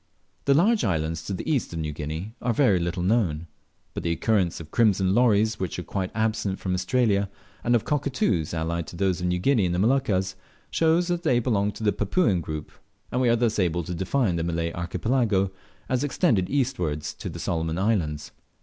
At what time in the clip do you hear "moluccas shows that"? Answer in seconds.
9.79-11.21